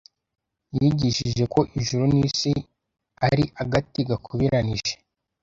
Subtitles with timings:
[0.75, 2.51] Yigishije ko ijuru n’isi
[3.27, 4.93] ari agati gakubiranije